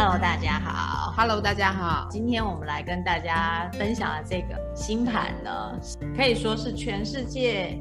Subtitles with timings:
[0.00, 1.12] Hello，大家好。
[1.16, 2.06] Hello，大家好。
[2.08, 5.76] 今天我们来跟大家分享的这个星盘呢，
[6.16, 7.76] 可以说是全世界、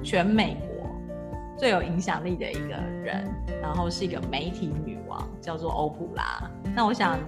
[0.00, 0.88] 全美国
[1.58, 3.28] 最有影响力的一个人，
[3.60, 6.48] 然后是一个媒体女王，叫做欧普拉。
[6.72, 7.18] 那我想，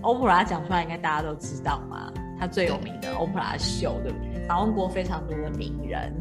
[0.00, 2.12] 欧普拉讲出来，应该大家都知道嘛。
[2.36, 4.44] 她最有名的欧普拉秀，对不对？
[4.48, 6.12] 访问过非常多的名人，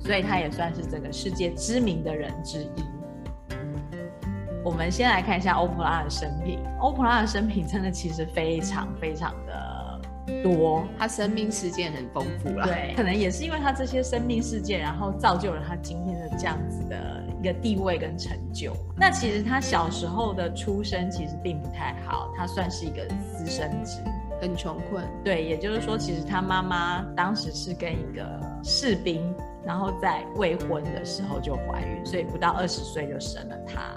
[0.00, 2.84] 所以她也算是这个世界知名的人之一。
[4.64, 6.58] 我们先来看一下欧普拉的生平。
[6.80, 10.00] 欧普拉的生平真的其实非常非常的
[10.42, 12.64] 多，他生命事件很丰富啦。
[12.64, 18.72] 对，可能也是因为他这些生命事件，然后造就了他今天的这样子的一个地位跟成就。
[18.96, 24.00] 那其实他小时候的出身其实并不太好，他算是一个私生子，
[24.40, 25.04] 很穷困。
[25.22, 28.24] 对，也就是说，其实他妈妈当时是跟一个
[28.62, 29.22] 士兵，
[29.62, 33.94] 然后在未婚的时候就怀孕，所以不到二十岁就生了他。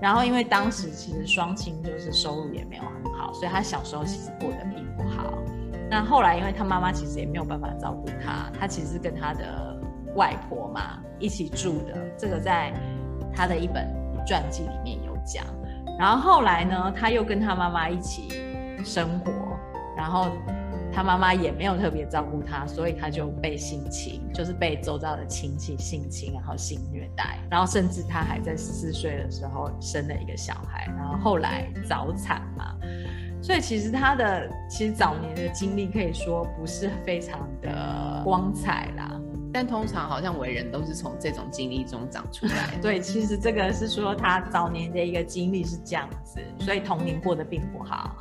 [0.00, 5.32] 然后，因为当时其实双亲就是收入也没有很好，所以他小时候其实过得并不好。
[5.90, 9.80] 那后来，因为他妈妈其实也没有办法照顾他，他其实跟他的
[10.14, 11.96] 外婆嘛一起住的。
[12.16, 12.72] 这个在
[13.34, 13.88] 他的一本
[14.26, 15.44] 传记里面有讲。
[15.98, 18.28] 然后后来呢，他又跟他妈妈一起
[18.84, 19.32] 生活，
[19.96, 20.26] 然后。
[20.98, 32.74] 他妈妈也没有特别照顾他，所以他就被性侵，就是被周遭的亲戚性侵，然后性虐待，然后甚至他还在十四岁的时候生了一个小孩，然后后来早产嘛，
[33.40, 39.17] 所以其实他的其实早年的经历可以说不是非常的光彩啦。
[39.58, 42.68] 但通常好像为人都是从这种经历中长出来。
[42.80, 48.14] 对，其实这个是说他早年的一个经历是这样子，所以童年过得并不好。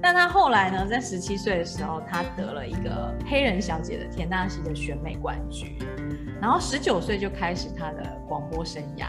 [0.00, 5.76] 但他后来呢，在十七岁的时候，他得了一个黑人小姐的田纳西的选美冠军，
[6.40, 9.06] 然后十九岁就开始他的广播生涯。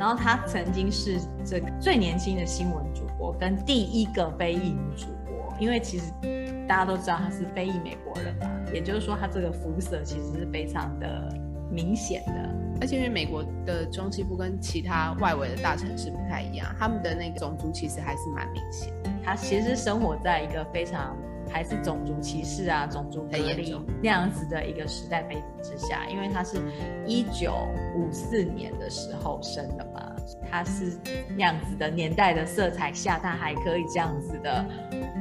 [0.00, 6.45] 然后他曾经是这个最年轻的新闻主播，跟第一个非裔女主播，因为其实。
[6.68, 11.32] 大家都知道他是非裔美国人嘛，也就是说他这个肤色其实是非常的
[11.70, 19.10] 明显的，而且因为美国的中西部跟其他外围的大城市不太一样，他们的那个种族其实还是蛮明显的。
[19.24, 21.16] 他其实生活在一个非常
[21.50, 26.58] 还是种族歧视啊、种族隔离那样子的一个时代背景之下，因为他是
[27.06, 27.54] 一九
[27.96, 30.15] 五四年的时候生的嘛。
[30.50, 30.98] 他是
[31.30, 34.64] 那样子的年代的色彩下，他还可以这样子的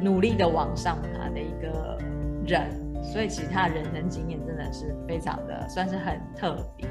[0.01, 1.97] 努力的往上爬的一个
[2.45, 2.69] 人，
[3.03, 6.87] 所以其实他的人生经验真的是非常的算是很特别。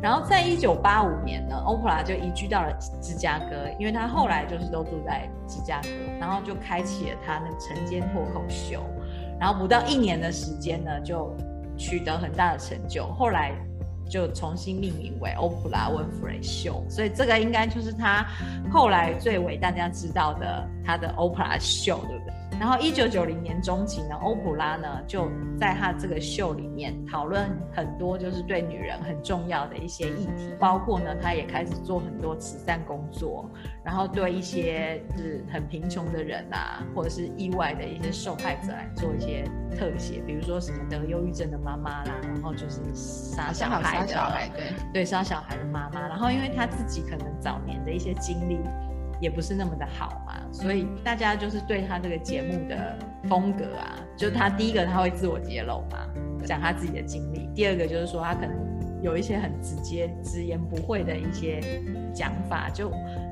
[0.00, 5.88] 然后在一九八五年呢，欧普拉就移居到了芝加哥，因为他后来就是都住在芝加哥，
[6.20, 8.82] 然后就开启了他那晨间脱口秀，
[9.40, 11.36] 然后不到一年的时间呢，就
[11.76, 13.52] 取得很大的成就，后来。
[14.08, 18.26] 就重新命名为欧普拉温弗雷秀，所以这个应该就是他
[18.72, 22.34] 后来最为大家知道的他的欧普拉秀，对不对？
[22.58, 33.48] 然后一九九零年中期呢，欧普拉呢就在他这个秀里面讨论很多就是对女人很重要的一些议题，包括呢，他也开始做很多慈善工作，
[33.84, 39.44] 然后对一些是很贫穷的人啊，或者是意外的一些受害者来做一些
[39.76, 44.14] 特写，比如说什么得忧郁症的妈妈啦，然后就是杀小孩的，
[44.56, 48.58] 对对，杀小孩的妈妈，然后因为他自己可能早年的一些经历。
[49.20, 52.98] 也不是那么的好嘛，所以大家就是对他这个节目的
[53.28, 55.98] 风格啊，就他第一个他会自我揭露嘛，
[56.44, 58.56] 讲他自己的经历；第二个就是说他可能
[59.02, 61.60] 有一些很直接、直言不讳的一些
[62.14, 62.90] 讲法，就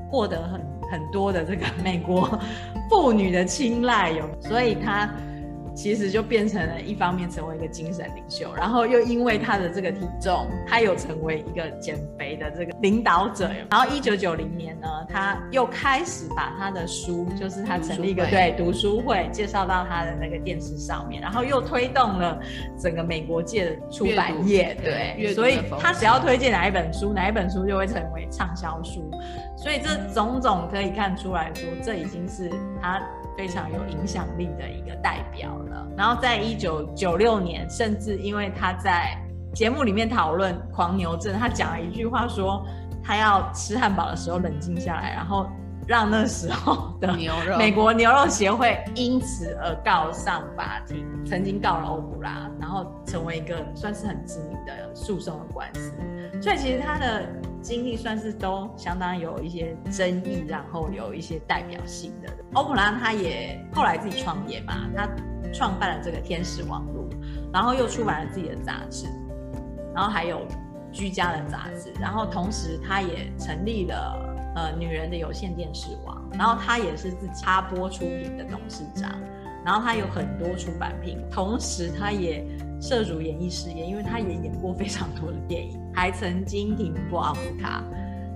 [0.09, 0.61] 获得很
[0.91, 2.39] 很多的这个美国
[2.89, 5.09] 妇女的青睐哟，所以他。
[5.77, 13.47] 其实就变成了一方面成为一个精神领袖，然后又因为他的这个体重，他有成为一个减肥的这个领导者。
[13.69, 22.39] 然后一九九零年呢，他又开始把他的书，就是他成立一个对读书会，介绍到他的那个电视上面，然后又推动了
[22.79, 24.75] 整个美国界的出版业。
[24.83, 29.11] 对，所以他只要推荐哪一本书，哪一本书就会成为畅销书。
[29.55, 32.49] 所以这种种可以看出来说，这已经是
[32.81, 32.99] 他。
[33.37, 35.87] 非常有影响力的一个代表了。
[35.95, 39.15] 然后在一九九六年，甚至因为他在
[39.53, 42.65] 节目里面讨论狂牛症，他讲了一句话说，
[43.03, 45.47] 他要吃汉堡的时候冷静下来，然后
[45.87, 47.15] 让那时候的
[47.57, 55.93] 美国牛肉协会因此而告上法庭，曾经告了欧普拉，然后成为一个算是很知名的诉讼的官司。
[56.41, 57.25] 所以其实他的。
[57.59, 62.31] 经历算是都相当有一些争议，然后有一些代表性的。
[62.53, 65.09] 欧普拉他也后来自己创业嘛，他
[65.51, 67.09] 创办了这个天使网络，
[67.51, 69.07] 然后又出版了自己的杂志，
[69.93, 70.45] 然后还有
[70.93, 79.11] 居家的杂志，然后同时他也成立了呃女人的有线电视网，然后他也是自己插播出品的董事长，
[79.65, 82.47] 然后他有很多出版品，同时他也
[82.81, 87.83] 涉足演艺事业，因为他也演过非常多的电影， 还曾经提名过奥斯卡，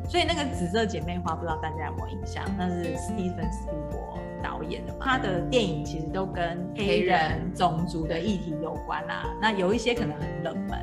[0.10, 2.44] 所以那个紫色姐妹花不知道大家有没有印象？
[2.58, 10.78] 那是史蒂芬斯皮伯导演的嘛，他的电影其实都跟黑人种族的议题有关啊，那有一些可能很冷门。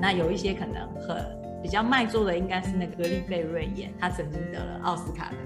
[0.00, 1.16] 那有一些可能很
[1.60, 5.36] 比较卖座的，应该是那个格丽贝瑞演，她曾经得了奥斯卡的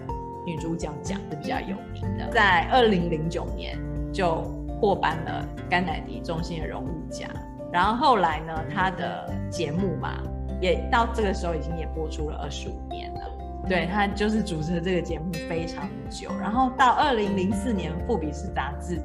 [0.44, 2.30] 女主角奖，是比较有名的。
[2.30, 3.78] 在二零零九年
[4.12, 4.42] 就
[4.82, 7.30] 获颁了甘乃迪中心的荣誉奖，
[7.72, 10.20] 然后后来呢，他的节目嘛，
[10.60, 13.20] 也到这个时候已经也播出了二十五年了。
[13.68, 19.00] 对，他就是主持了这个节目非常久，然后到二零零四年，富比士杂志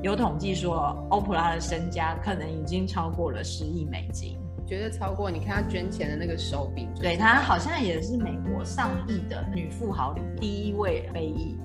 [0.00, 4.38] 有统计说，欧普拉的身家可能已经超过了十亿美金。
[4.66, 11.58] 绝对超过，你看他捐钱的那个手笔，对，他好像也是美国上亿的女富豪里第一位非裔，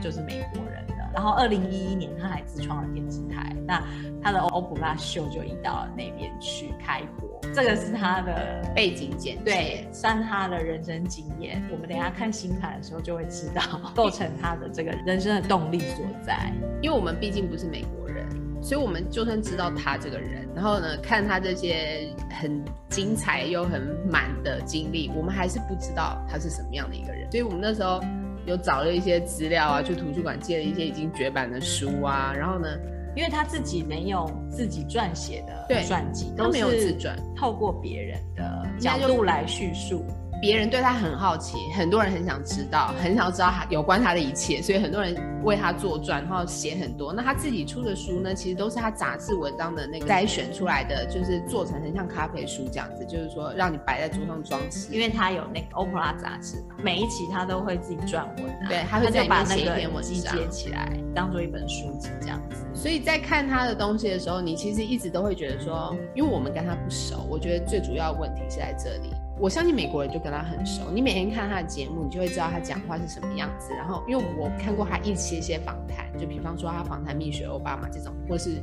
[0.00, 0.91] 就是美国人的。
[1.14, 3.82] 然后二零一一年，他还自创了电视台，那
[4.22, 7.28] 他的欧普拉秀就移到了那边去开播。
[7.54, 11.62] 这个是他的背景简介，对，算她的人生经验。
[11.70, 13.62] 我们等一下看星盘的时候就会知道，
[13.94, 16.50] 构成他的这个人生的动力所在。
[16.80, 18.26] 因为我们毕竟不是美国人。
[18.62, 27.28] 所以，我们就算知道他这个人，然后呢，看他这些很精彩又很满的经历，我们还是不知道他是什么样的一个人。
[27.28, 28.00] 所以我们那时候
[28.46, 32.68] 有找了一些资料啊，去图书馆借了一些已经绝版的书啊，然后呢，
[33.14, 40.04] 因为他自己没有自己撰写的传记，都没有自传，透过别人的角度来叙述。
[40.42, 47.12] 别人对他很好奇，很多人很想知道，很想知道他有关他的一切，所以很多人为他作传，然后写很多。
[47.12, 54.92] 那他自己出的书呢，其实都是他杂志文章的那个筛选出来的，就是做成很像咖啡书这样子，就是说让你摆在桌上装饰。
[54.92, 62.66] 因为他有那个欧普拉杂志，每一期他都会自己撰文啊，对，他会在里面写一篇文章，集结起来当做一本书籍这样子。
[62.74, 69.12] 所以在看他的东西的时候，你其实一直都会觉得说，因为我们跟他不熟，我觉得最主要的问题是在这里。
[69.42, 73.74] 我相信美国人就跟他很熟，你每天看他的节目，你就会知道他讲话是什么样子。
[73.74, 78.62] 然后，因为我看过他一些些访谈，就比方说他访谈蜜雪欧巴马这种，或是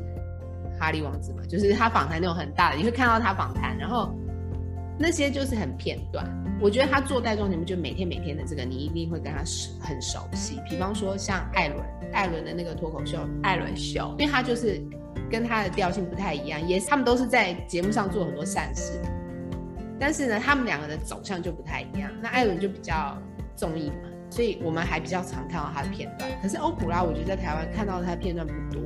[0.80, 4.16] 哈利王子嘛，就是他访谈那种很大的，你会看到他访谈，然后
[4.98, 6.26] 那些就是很片段。
[6.62, 9.40] 我觉得他做带状节目，就每天每天的这个，你一定会跟他
[9.82, 10.62] 很熟悉。
[10.70, 14.82] 比方说像艾伦，艾伦的那个脱口秀，艾伦秀，因为他就是
[15.30, 18.94] 跟他的调性不太一样，也他们都是在节目上做很多善事。
[20.00, 22.10] 但是呢，他们两个的走向就不太一样。
[22.22, 23.18] 那艾伦就比较
[23.56, 26.30] 综艺嘛，所以我们还比较常看到他的片段。
[26.42, 28.82] 可是欧普拉，我觉得在台湾看到他的片段不多。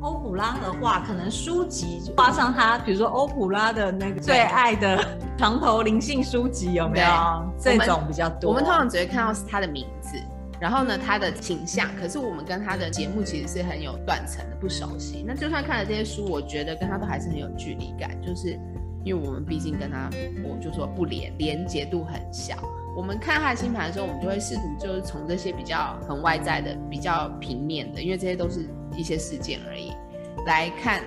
[0.00, 7.06] 欧普拉的话，可能书籍画上他，比如说欧普拉的那个最爱的床头灵性书籍有没有？
[7.58, 8.50] 这种比较多。
[8.50, 10.16] 我们通常只会看到是他的名字，
[10.60, 11.88] 然后呢，他的形象。
[12.00, 15.24] 可是我们跟他的节目其实是很有断层的，不熟悉。
[15.26, 18.56] 那就算看了这些书，我觉得跟他都还是很有距离感，就是。
[19.08, 20.10] 因为我们毕竟跟他，
[20.44, 22.56] 我就说不连，连结度很小。
[22.94, 29.92] 我们看他的星盘的时候，我们就会试图就是从这些比较很外在的、比较平面的，因为这些都是一些事件而已，
[30.44, 31.02] 来看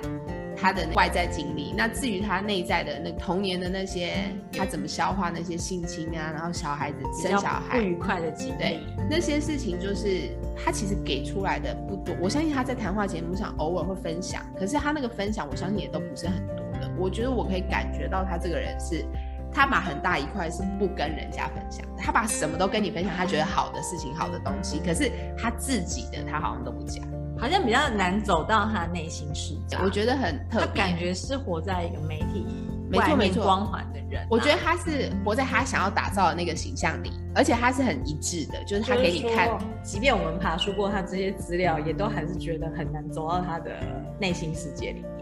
[0.57, 1.74] 他的外在经历。
[1.77, 4.13] 那至于他内在的那童年的那些，
[4.51, 12.15] 他怎么消化那些性侵啊，然后小孩子生小孩不愉快的经历，对，那些事情就是他其实给出来的不多。
[12.20, 16.61] 我相信他在谈话节目上偶尔会分享，可是他那个分享，我相信也都不是很多。
[17.01, 19.03] 我觉得我可以感觉到他这个人是，
[19.51, 27.03] 他把很大一块是不跟人家分享，他把什么都跟你分享，他觉得好的事情、好的东西，可是他自己的他好像都不讲，
[27.38, 29.75] 好像比较难走到他内心世界。
[29.84, 32.46] 我觉得很特别，他感觉是活在一个媒体
[32.93, 34.25] 外面光环的人。
[34.29, 39.50] 我觉得他是活在他想要打造的那个形象里，而且他是很一致的，就是他给你看，
[39.84, 43.72] 即便我们爬出过他这些资料，也都还是觉得很难走到他的
[44.20, 45.21] 内心世界里面。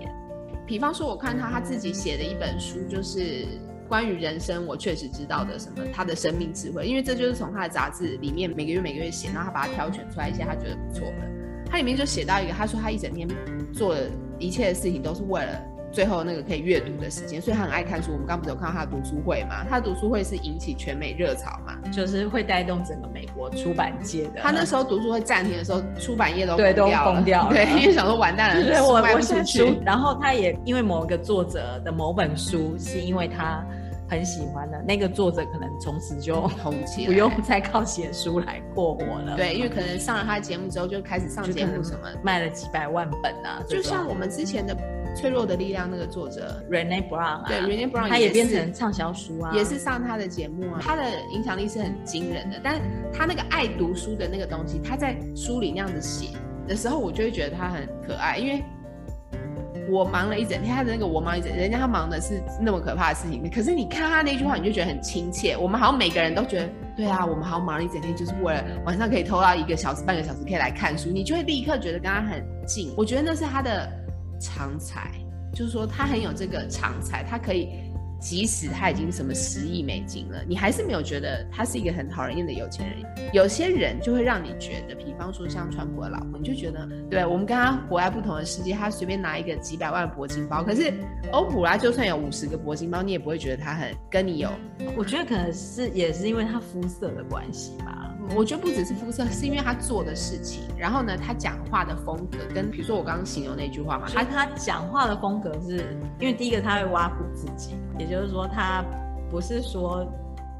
[0.69, 3.43] 比方说，我看他他自己写的一本书，就是
[3.87, 11.15] 关于人生，我确实知道的什么他的生命智慧，因为这就是从他的杂志里面每个月每个月写，然后他把它挑选出来一些他觉得不错的。
[11.65, 13.27] 他里面就写到一个，他说他一整天
[13.73, 15.59] 做的一切的事情都是为了。
[15.91, 18.11] 最后那个可以阅读的时间，所以他很爱看书。
[18.11, 19.65] 我们刚不是有看到他的读书会吗？
[19.69, 24.41] 他的读书会是引起全美热潮嘛，就是会带动整个美国出版界的。
[24.41, 29.79] 他那时候读书会暂停的时候，出版业都对都崩掉了， 对，因为想说完蛋了， 对我卖不出去。
[29.85, 33.63] 然后他也因为某一个作者的某本书，是因为他。
[34.11, 39.35] 很喜欢的那个作者，可能从此就红起来，不用再靠写书来过活了。
[39.37, 43.61] 对，因为可能上了他的节目之后，就开始上节目什么，卖了几百万本啊。
[43.67, 44.75] 就像我们之前的
[45.19, 52.59] 脆弱的力量那个作者 Brené Brown，对 Brené Brown，他也变成畅销书啊，也是上他的节目啊，他的影响力是很惊人的。
[52.63, 58.63] 但是他那个爱读书的那个东西，他在书里那样子写的时候，我就会觉得他很可爱，因为。
[59.91, 65.57] 我忙了一整天，他的那个我忙一整天，人家他忙的是那么可怕的事情，可是你看他那句话，你就觉得很亲切。
[65.57, 72.93] 我们好像每个人都觉得，对啊，我们好像忙了一整天，就是为了晚上可以偷到一个小时、半个小时可以来看书，你就会立刻觉得跟他很近。
[72.95, 73.91] 我觉得那是他的
[74.39, 75.11] 常才，
[75.53, 77.88] 就是说他很有这个常才，他可以。
[78.19, 82.97] 即使他已经什么十亿美金了，你还是没有觉得他是一个很讨人厌的有钱人。
[83.33, 88.73] 有些人就会让你觉得，比方说像川普的老婆，你就觉得，对，我们跟他活在不同的世界。
[88.73, 90.93] 他随便拿一个几百万的铂金包，可是
[91.31, 94.49] 欧普拉就算有五十个铂金包，你也不会觉得他很跟你有。
[94.95, 98.05] 我觉得可能是也是因为他肤色的关系吧。
[98.35, 108.83] 我觉得不只是肤色，是因为他做的事情，然后呢，他讲话的风格跟，比如说我刚刚形容那句话嘛，他他讲话的风格是因为第一个他会挖苦自己，也就是说他
[109.29, 110.07] 不是说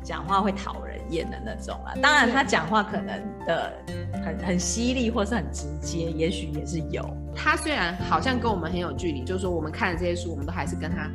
[0.03, 1.96] 讲话会讨人厌的那种啊。
[2.01, 3.74] 当然他讲话可能的
[4.24, 7.03] 很很犀利或是很直接，也许也是有。
[7.36, 11.10] 他虽然好像跟我们很有距离，就是说我们看的这些书，我们都还是跟他，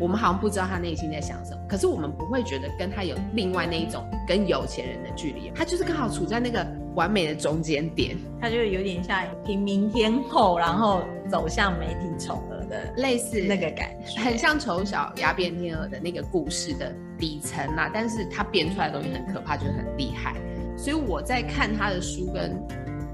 [0.00, 1.60] 我们好像不知道他内心在想什么。
[1.68, 6.66] 可是我们不会觉得跟他有另外那一种跟有钱人的距离，他就是刚好处在那个
[6.96, 17.90] 完美的中间点，他就有点像平民天后，然后走向媒体宠儿的类似那个感觉，很像丑小鸭变天鹅的那个故事的底层啊。
[17.92, 20.34] 但是他编出来的东西很可怕，就是很厉害。
[20.76, 22.56] 所以我在看他的书跟。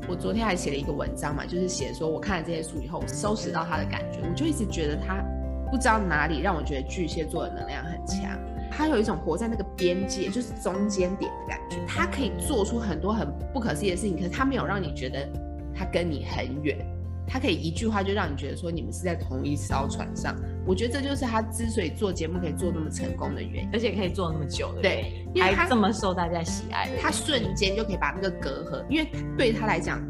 [0.06, 5.25] 我昨天还写了一个文章嘛，就是写说我看了这些书以后，我收拾到他的感觉，我就一直觉得他
[5.70, 8.38] 不知道哪里让我觉得巨蟹座的能量很强，
[8.70, 15.26] 他有一种活在那个边界，就是中间点的感觉，他可以做出很多很不可思议的事情，可是他没有让你觉得
[15.75, 16.76] 他跟你很远。
[17.26, 26.88] 他可以一句话就让你觉得说你们是在同一艘船上，我觉得这就是他之所以做节目可以做那么成功的原因，而且可以做那么久的，对，还这么受大家喜爱。
[27.00, 30.00] 他瞬间就可以把那个隔阂，因为对他来讲，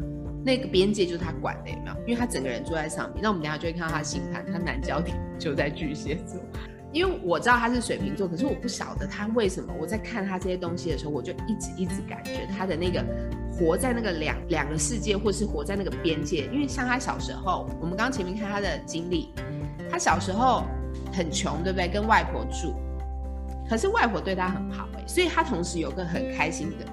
[0.43, 1.95] 那个边界就是他管的，有没有？
[2.05, 3.19] 因为他整个人坐在上面。
[3.21, 6.39] 那我们等下就会看到他的星盘，他南交点就在巨蟹座。
[6.93, 9.73] 因为我知道他是水瓶座，可是我不晓得他为什么。
[9.77, 13.03] 我在看他这些东西的时候，我就一直一直感觉他的那个
[13.57, 16.47] 活在那个两两个世界，或是活在那个边界。
[16.51, 19.29] 因为像他小时候，我们刚刚前面看他的经历，
[19.89, 20.63] 他小时候
[21.13, 21.87] 很穷，对不对？
[21.87, 22.75] 跟外婆住，
[23.69, 26.85] 可是外婆对他很好，所以他同时有个很开心的，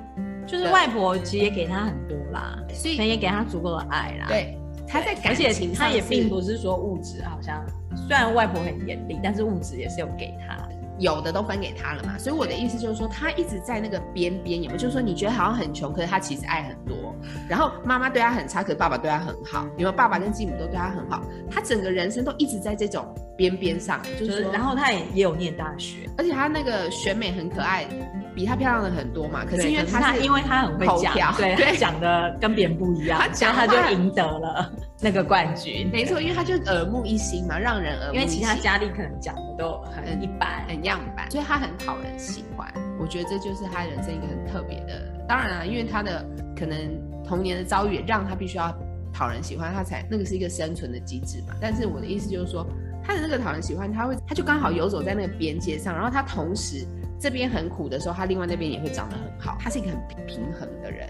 [0.47, 4.27] 就是外婆其实也给他很多啦，所以也给他足够的爱啦。
[4.29, 4.59] 对。
[4.85, 7.65] 他在感情上，他也并不是说物质好像，
[7.97, 12.19] 虽然外婆很严厉，但是物质也是有给他，有的都分给他了嘛。
[12.19, 14.79] 所以我的意思就是说，他一直在那个边边，有没有？
[14.79, 17.15] 就是说你觉得好像很穷，可是他其实爱很多。
[17.49, 19.65] 然后妈妈对他很差，可是爸爸对他很好。
[19.77, 19.93] 有没有？
[19.93, 21.23] 爸爸跟继母都对他很好。
[21.51, 23.07] 他整个人生都一直在这种
[23.37, 27.87] 边边上，就是，然后他也也有念大学，而且他那个选美很可爱。
[28.35, 34.73] 比他漂亮的很多嘛，可是因为他因为他很会讲，对，讲的跟别人不一样，他讲他就赢得了
[35.03, 35.91] 那个冠军。
[35.93, 38.23] 没错，因为他就耳目一新嘛，让人耳目一新。
[38.23, 42.73] 因为其他佳丽可能讲的都很一般，很样板，所以他很讨人喜欢。
[42.99, 45.25] 我觉得这就是他人生一个很特别的。
[45.29, 46.25] 当然啊，因为他的
[46.57, 46.79] 可能
[47.25, 48.73] 童年的遭遇让他必须要
[49.13, 51.55] 讨人喜欢，他才那个是一个生存的机制嘛。
[51.61, 52.65] 但是我的意思就是说，
[53.03, 56.87] 他的那个讨人喜欢，他会他就刚好游走在那个边界上，然后他同时。
[57.21, 59.57] 这边很苦的时候，他另外那边也会长得很好。
[59.61, 61.09] 他是一个很平衡的人，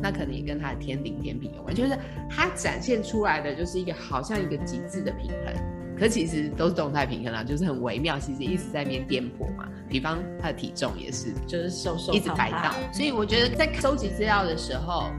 [0.00, 1.74] 那可能也跟他的天顶天平有关。
[1.74, 5.54] 就是他展现出来的就是一个好像一个极致的平衡，
[5.98, 9.68] 可其实都是动态平衡啦，就是很微妙，其实一直在那边颠簸嘛。
[9.88, 12.74] 比方他的体重也是，就是瘦瘦，一直摆荡。
[12.92, 15.10] 所以我觉得在收集资料的时候。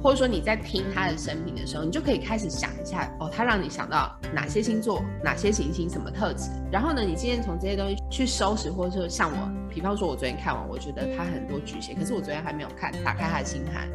[0.00, 6.48] 或者说你在听他的生平的时候，你就可以开始想一下哦，他让你想到哪些星座、哪些行星、什么特质。
[6.70, 13.88] 然后呢，你今天从这些东西去收拾，或者说像我，比方说我昨天看完，我觉得他很多局限，可是我昨天还没有看打开他的星盘，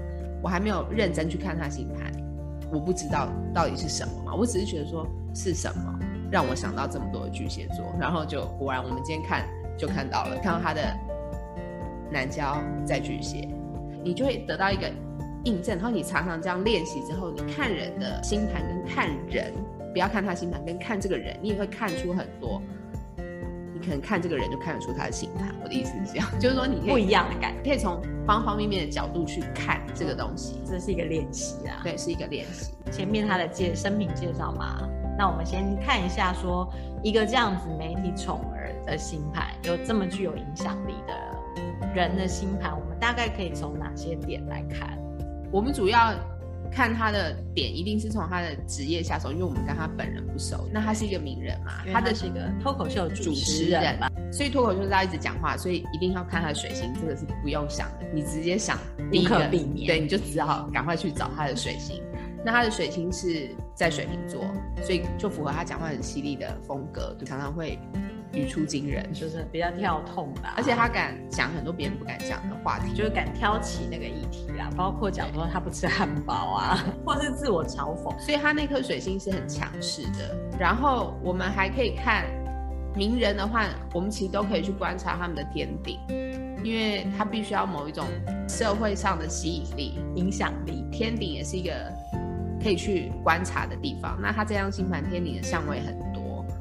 [0.43, 2.11] 我还没有认真去看他星盘，
[2.71, 4.35] 我不知道到底是什么嘛。
[4.35, 9.47] 我只是觉得说是什么让我想到这么多的巨蟹座，然后就果然我们今天看
[9.77, 10.81] 就看到了，看到他的
[12.11, 13.47] 南郊在巨蟹，
[14.03, 14.91] 你就会得到一个。
[15.45, 19.51] 印证，然后你常常这样练习之后，你看人的星盘跟看人，
[19.91, 22.61] 不要看他星盘，跟看这个人，你也会看出很多。
[23.17, 25.53] 你可能看这个人就看得出他的星盘。
[25.61, 30.61] 我的意思是这样，就是说你不一样的感觉，可以从方方面面的角度去看这个东西。
[30.65, 32.73] 这是一个练习啊，对，是一个练习。
[32.91, 34.87] 前面他的介生平介绍嘛，
[35.17, 36.71] 那我们先看一下，说
[37.03, 44.97] 一个这样子媒体宠儿的星盘，有这么具有影响力的人的星盘，我们大概可以从哪些点来看？
[45.51, 46.13] 我们主要
[46.73, 50.67] 看他的点一定是从他的职业下手，因为我们跟他本人不熟。
[50.73, 58.77] 那他是一个名人嘛，他的是一个脱口秀主持人嘛，所以脱口秀是要一直讲话，所以一定要看他的水星，这个是不用想的，你直接想
[59.11, 62.01] 第一个，无可避免，对，你就只好赶快去找他的水星。
[62.43, 64.41] 那他的水星是在水瓶座，
[64.81, 67.79] 所以就符合他讲话很犀利的风格，就常常会。
[68.33, 80.35] 语出惊人，就是比较跳痛吧，而且他敢讲很多别人不敢讲的话题，就是敢挑起那个议题啦，包括讲说他不吃汉堡啊， 或是自我嘲讽，所以他那颗水星是很强势的。
[80.59, 82.25] 然后我们还可以看
[82.95, 85.99] 名人的话，我们其实都可以去观察他们的天顶，
[86.63, 88.05] 因为他必须要某一种
[88.49, 91.71] 社会上的吸引力、影响力，天顶也是一个
[92.63, 94.17] 可以去观察的地方。
[94.19, 96.13] 那他这张星盘天顶的相位很。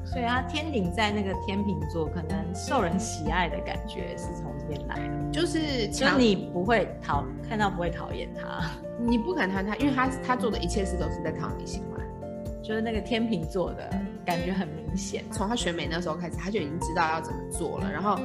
[0.04, 12.04] 所以他天顶在那个天秤座，可能受人喜爱的感觉是从这边来的，就是就你不会讨看到不会讨厌他，你不敢谈他，因为他他做的一切事都是在讨你喜欢，
[12.62, 13.88] 就是那个天秤座的
[14.25, 15.25] 感觉很明显。
[15.30, 18.18] 从他选美那时候开始，他就已经知道要怎么做了，然后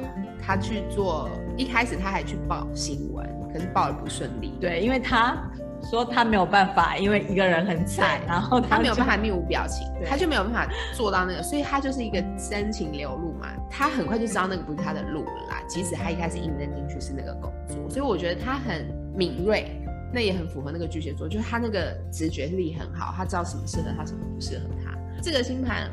[0.44, 5.50] 他去做，一开始他还去报新闻，可是报的不顺利，对，因为他。
[5.82, 13.48] 说他没有办法，因为一个人很惨，然后他，他没有办法面无表情，他就没有办法做到那个，所以他就是一个真情流露嘛。
[13.70, 15.62] 他很快就知道那个不是他的路了啦。
[15.68, 19.70] 即使他一开始应征进去是那个工作，所以我觉得他很敏锐，
[20.12, 24.92] 那也很符合那个巨蟹座，就是他那个直觉力很好，他知道什么适合他，什么不适合他。
[25.22, 25.90] 这个星盘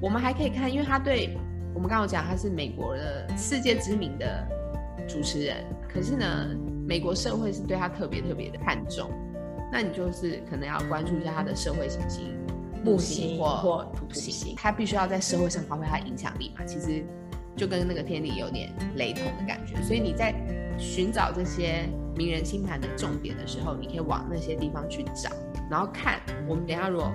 [0.00, 1.36] 我们还可以看，因为他对
[1.74, 4.44] 我们刚刚讲他是美国的世界知名的
[5.06, 5.56] 主持人，
[5.92, 6.26] 可是呢。
[6.86, 9.10] 美国社会是对他特别特别的看重，
[9.72, 12.32] 那你就是可能要关注一下他的社会行星，
[12.84, 16.64] 木星或或土星，他必须要在社会上发挥他的影响力嘛。
[16.64, 17.04] 其实
[17.56, 20.32] 就跟那个天理有点雷同的感觉，所以你在
[20.78, 25.28] 寻找这些名人星盘的重点的时候，你可以往那些地方去找，
[25.68, 27.12] 然后看我们等下如果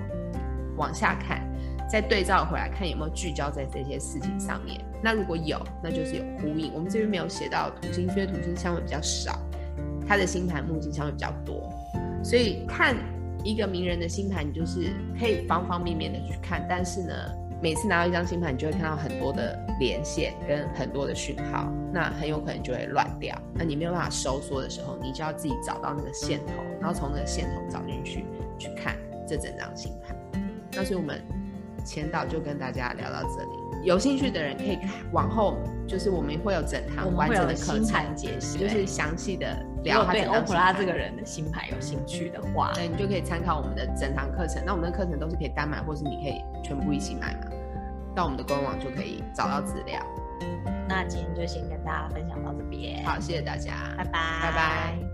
[0.76, 1.48] 往下看，
[1.90, 4.84] 再对照回来看有没有聚焦在这些事情上面。
[5.02, 6.74] 那如果有，那就是有呼应。
[6.74, 9.40] 我们这边没有写到土星，因为土星相对比较少。
[10.12, 11.72] 他的星盘木星相对比较多，
[12.22, 12.98] 所以看
[13.46, 16.66] 一个名人的星盘，你就是可以方方面面的去看。
[16.68, 17.14] 但是呢，
[17.64, 23.34] 每次拿到一张星盘，你就会看到很多的连线跟很多的讯号，那很有可能就会乱掉。
[23.54, 28.26] 那你没有办法收缩的时候，你就要自己找到那个线头，然后从那个线头找进去
[28.60, 30.14] 去看这整张星盘。
[30.74, 31.22] 那所以我们
[31.84, 33.50] 前导就跟大家聊到这里。
[33.84, 40.12] 有兴趣的人可以看往后，就是我们会有整堂完整的课程解析，就是详细的聊他。
[40.12, 44.64] 对欧普拉这个人的星盘有兴趣的话，对，你就可以参考我们的整堂课程。
[44.66, 47.52] 那我们的课程都是可以单买，或是你可以全部一起买嘛。
[48.16, 50.00] 到我们的官网就可以找到资料。
[50.88, 54.12] 那今天就先跟大家分享到这边，好，谢谢大家，拜拜，
[54.44, 55.11] 拜拜。